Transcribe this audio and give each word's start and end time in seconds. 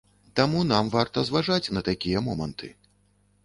Таму 0.39 0.61
нам 0.71 0.89
варта 0.95 1.25
зважаць 1.29 1.71
на 1.77 1.85
такія 1.93 2.27
моманты. 2.29 2.67